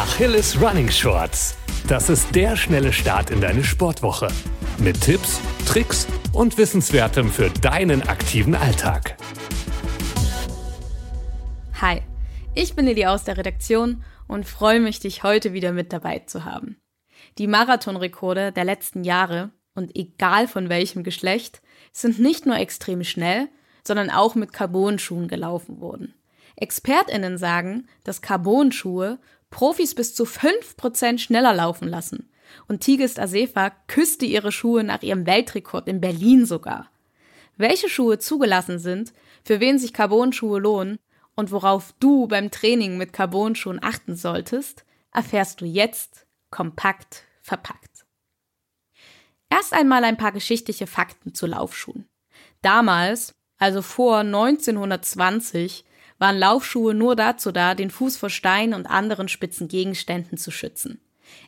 [0.00, 1.58] Achilles Running Shorts.
[1.86, 4.28] Das ist der schnelle Start in deine Sportwoche.
[4.78, 9.18] Mit Tipps, Tricks und Wissenswertem für deinen aktiven Alltag.
[11.82, 12.00] Hi,
[12.54, 16.46] ich bin Lili aus der Redaktion und freue mich, dich heute wieder mit dabei zu
[16.46, 16.80] haben.
[17.36, 21.60] Die Marathonrekorde der letzten Jahre und egal von welchem Geschlecht
[21.92, 23.48] sind nicht nur extrem schnell,
[23.86, 26.14] sondern auch mit Carbon-Schuhen gelaufen wurden.
[26.56, 29.18] ExpertInnen sagen, dass Carbon-Schuhe
[29.50, 32.30] Profis bis zu 5% schneller laufen lassen.
[32.66, 36.90] Und Tigist Asefa küsste ihre Schuhe nach ihrem Weltrekord in Berlin sogar.
[37.56, 39.12] Welche Schuhe zugelassen sind,
[39.44, 40.98] für wen sich Carbon-Schuhe lohnen
[41.34, 48.06] und worauf du beim Training mit Carbon-Schuhen achten solltest, erfährst du jetzt kompakt verpackt.
[49.48, 52.08] Erst einmal ein paar geschichtliche Fakten zu Laufschuhen.
[52.62, 55.84] Damals, also vor 1920,
[56.20, 61.00] waren Laufschuhe nur dazu da, den Fuß vor Steinen und anderen spitzen Gegenständen zu schützen.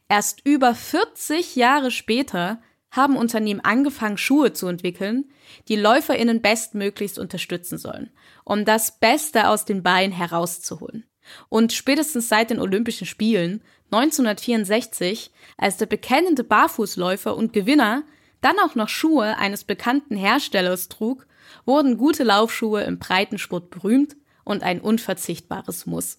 [0.08, 5.26] Erst über 40 Jahre später haben Unternehmen angefangen, Schuhe zu entwickeln,
[5.68, 8.10] die LäuferInnen bestmöglichst unterstützen sollen,
[8.44, 11.04] um das Beste aus den Beinen herauszuholen.
[11.48, 18.04] Und spätestens seit den Olympischen Spielen 1964, als der bekennende Barfußläufer und Gewinner
[18.40, 21.26] dann auch noch Schuhe eines bekannten Herstellers trug,
[21.66, 26.18] wurden gute Laufschuhe im Breitensport berühmt und ein unverzichtbares Muss.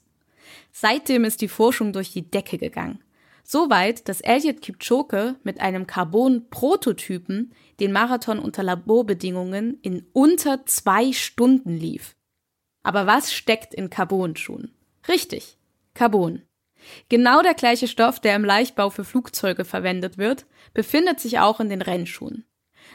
[0.71, 2.99] Seitdem ist die Forschung durch die Decke gegangen.
[3.43, 11.77] Soweit, dass Elliot Kipchoge mit einem Carbon-Prototypen den Marathon unter Laborbedingungen in unter zwei Stunden
[11.77, 12.15] lief.
[12.83, 14.73] Aber was steckt in Carbon-Schuhen?
[15.07, 15.57] Richtig,
[15.93, 16.43] Carbon.
[17.09, 21.69] Genau der gleiche Stoff, der im Leichtbau für Flugzeuge verwendet wird, befindet sich auch in
[21.69, 22.45] den Rennschuhen.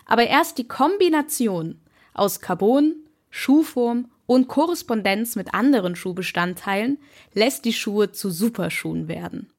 [0.04, 1.80] Aber erst die Kombination
[2.14, 2.94] aus Carbon,
[3.30, 6.98] Schuhform und Korrespondenz mit anderen Schuhbestandteilen
[7.32, 9.50] lässt die Schuhe zu Superschuhen werden.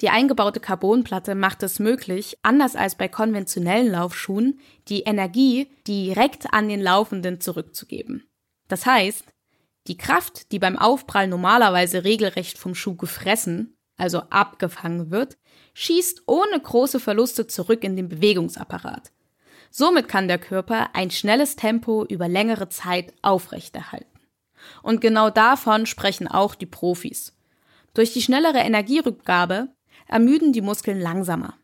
[0.00, 4.58] Die eingebaute Carbonplatte macht es möglich, anders als bei konventionellen Laufschuhen,
[4.88, 8.26] die Energie direkt an den Laufenden zurückzugeben.
[8.66, 9.26] Das heißt,
[9.86, 15.36] die Kraft, die beim Aufprall normalerweise regelrecht vom Schuh gefressen, also abgefangen wird,
[15.74, 19.12] schießt ohne große Verluste zurück in den Bewegungsapparat.
[19.74, 24.20] Somit kann der Körper ein schnelles Tempo über längere Zeit aufrechterhalten.
[24.82, 27.34] Und genau davon sprechen auch die Profis.
[27.94, 29.68] Durch die schnellere Energierückgabe
[30.06, 31.54] ermüden die Muskeln langsamer.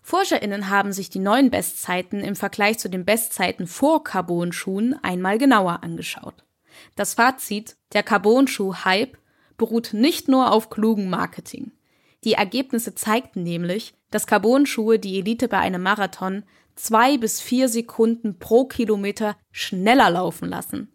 [0.00, 5.82] ForscherInnen haben sich die neuen Bestzeiten im Vergleich zu den Bestzeiten vor Carbon-Schuhen einmal genauer
[5.82, 6.44] angeschaut.
[6.94, 9.18] Das Fazit, der Carbon-Schuh-Hype
[9.56, 11.72] beruht nicht nur auf klugem Marketing.
[12.24, 16.44] Die Ergebnisse zeigten nämlich, dass Carbon-Schuhe die Elite bei einem Marathon
[16.74, 20.92] zwei bis vier Sekunden pro Kilometer schneller laufen lassen.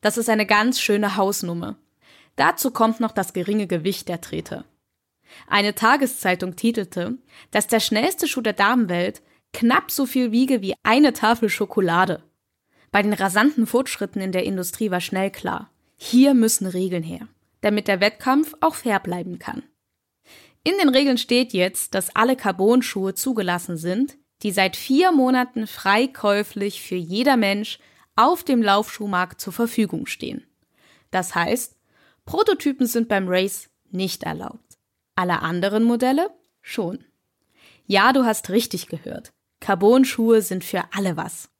[0.00, 1.76] Das ist eine ganz schöne Hausnummer.
[2.36, 4.64] Dazu kommt noch das geringe Gewicht der Treter.
[5.46, 7.18] Eine Tageszeitung titelte,
[7.50, 12.22] dass der schnellste Schuh der Damenwelt knapp so viel wiege wie eine Tafel Schokolade.
[12.90, 17.26] Bei den rasanten Fortschritten in der Industrie war schnell klar, hier müssen Regeln her,
[17.60, 19.62] damit der Wettkampf auch fair bleiben kann.
[20.64, 26.06] In den Regeln steht jetzt, dass alle Carbon-Schuhe zugelassen sind, die seit vier Monaten frei
[26.06, 27.78] käuflich für jeder Mensch
[28.16, 30.46] auf dem Laufschuhmarkt zur Verfügung stehen.
[31.10, 31.76] Das heißt,
[32.24, 34.78] Prototypen sind beim Race nicht erlaubt.
[35.14, 36.30] Alle anderen Modelle
[36.62, 37.04] schon.
[37.86, 39.32] Ja, du hast richtig gehört.
[39.60, 41.50] Carbon-Schuhe sind für alle was.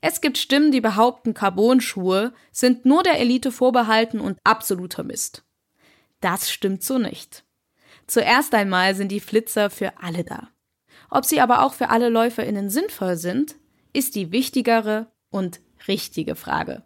[0.00, 5.44] Es gibt Stimmen, die behaupten, Carbon-Schuhe sind nur der Elite vorbehalten und absoluter Mist.
[6.20, 7.44] Das stimmt so nicht.
[8.08, 10.48] Zuerst einmal sind die Flitzer für alle da.
[11.10, 13.54] Ob sie aber auch für alle LäuferInnen sinnvoll sind,
[13.92, 16.82] ist die wichtigere und richtige Frage.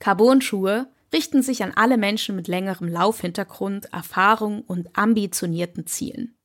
[0.00, 6.36] Carbon-Schuhe richten sich an alle Menschen mit längerem Laufhintergrund, Erfahrung und ambitionierten Zielen.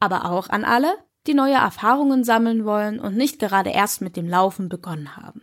[0.00, 0.96] Aber auch an alle,
[1.26, 5.42] die neue Erfahrungen sammeln wollen und nicht gerade erst mit dem Laufen begonnen haben.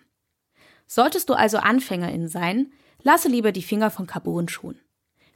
[0.88, 2.72] Solltest du also Anfängerin sein,
[3.02, 4.80] lasse lieber die Finger von Carbon-Schuhen.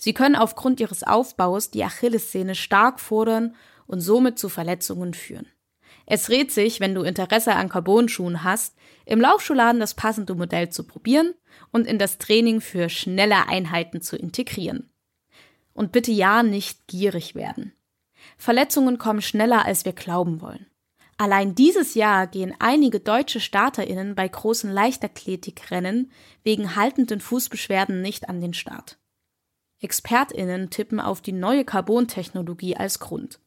[0.02, 3.54] Sie können aufgrund ihres Aufbaus die Achillessehne stark fordern
[3.86, 5.46] und somit zu Verletzungen führen.
[6.06, 10.86] Es rät sich, wenn du Interesse an Carbon-Schuhen hast, im Laufschuhladen das passende Modell zu
[10.86, 11.34] probieren
[11.72, 14.90] und in das Training für schnelle Einheiten zu integrieren.
[15.74, 17.74] Und bitte ja nicht gierig werden.
[18.38, 20.66] Verletzungen kommen schneller, als wir glauben wollen.
[21.18, 26.10] Allein dieses Jahr gehen einige deutsche StarterInnen bei großen Leichtathletikrennen
[26.44, 28.98] wegen haltenden Fußbeschwerden nicht an den Start.
[29.82, 33.40] ExpertInnen tippen auf die neue Carbon-Technologie als Grund.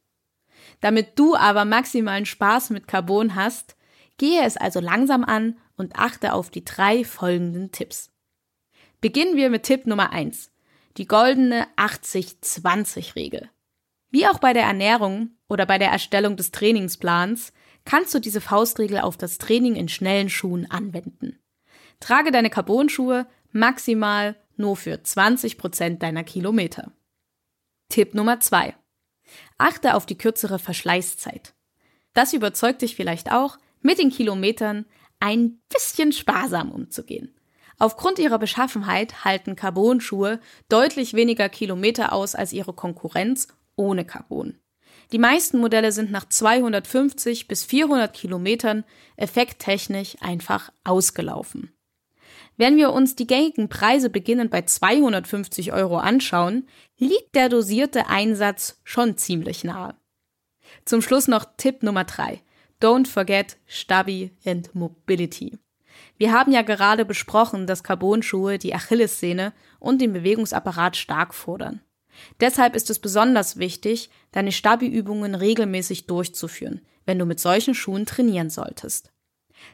[0.80, 3.76] Damit du aber maximalen Spaß mit Carbon hast,
[4.18, 8.10] gehe es also langsam an und achte auf die drei folgenden Tipps.
[9.00, 10.52] Beginnen wir mit Tipp Nummer eins:
[10.96, 13.50] Die goldene 80-20-Regel.
[14.10, 17.52] Wie auch bei der Ernährung oder bei der Erstellung des Trainingsplans
[17.84, 21.38] kannst du diese Faustregel auf das Training in schnellen Schuhen anwenden.
[21.98, 26.92] Trage deine Carbon-Schuhe maximal nur für 20 Prozent deiner Kilometer.
[27.88, 28.74] Tipp Nummer zwei:
[29.58, 31.54] Achte auf die kürzere Verschleißzeit.
[32.14, 34.86] Das überzeugt dich vielleicht auch, mit den Kilometern
[35.20, 37.34] ein bisschen sparsam umzugehen.
[37.78, 44.58] Aufgrund ihrer Beschaffenheit halten Carbon-Schuhe deutlich weniger Kilometer aus als ihre Konkurrenz ohne Carbon.
[45.10, 48.84] Die meisten Modelle sind nach 250 bis 400 Kilometern
[49.16, 51.71] effekttechnisch einfach ausgelaufen.
[52.56, 56.68] Wenn wir uns die gängigen Preise beginnend bei 250 Euro anschauen,
[56.98, 59.94] liegt der dosierte Einsatz schon ziemlich nahe.
[60.84, 62.40] Zum Schluss noch Tipp Nummer 3.
[62.80, 65.58] Don't forget Stabi and Mobility.
[66.18, 71.80] Wir haben ja gerade besprochen, dass Carbon-Schuhe die Achillessehne und den Bewegungsapparat stark fordern.
[72.40, 78.50] Deshalb ist es besonders wichtig, deine Stabi-Übungen regelmäßig durchzuführen, wenn du mit solchen Schuhen trainieren
[78.50, 79.11] solltest.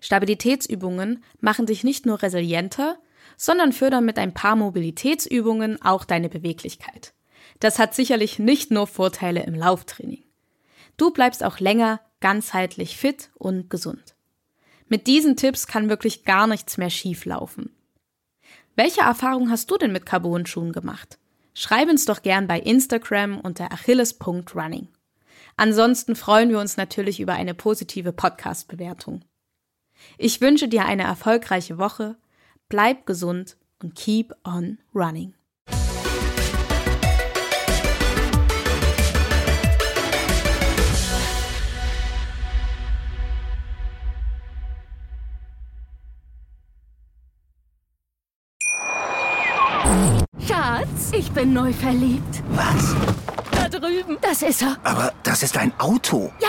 [0.01, 2.99] Stabilitätsübungen machen dich nicht nur resilienter,
[3.37, 7.13] sondern fördern mit ein paar Mobilitätsübungen auch deine Beweglichkeit.
[7.61, 10.25] Das hat sicherlich nicht nur Vorteile im Lauftraining.
[10.97, 14.15] Du bleibst auch länger ganzheitlich fit und gesund.
[14.89, 17.71] Mit diesen Tipps kann wirklich gar nichts mehr schief laufen.
[18.75, 21.19] Welche Erfahrung hast du denn mit Carbon-Schuhen gemacht?
[21.53, 24.89] Schreib uns doch gern bei Instagram unter achilles.running.
[25.57, 29.25] Ansonsten freuen wir uns natürlich über eine positive Podcast-Bewertung.
[30.17, 32.17] Ich wünsche dir eine erfolgreiche Woche,
[32.69, 35.35] bleib gesund und keep on running.
[50.47, 52.43] Schatz, ich bin neu verliebt.
[52.51, 52.95] Was?
[53.51, 54.19] Da drüben.
[54.21, 54.77] Das ist er.
[54.83, 56.33] Aber das ist ein Auto.
[56.41, 56.49] Ja,